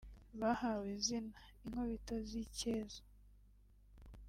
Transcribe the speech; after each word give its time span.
bahawe 0.39 0.85
izina 0.97 1.35
“Inkubito 1.65 2.15
z’icyeza” 2.29 3.01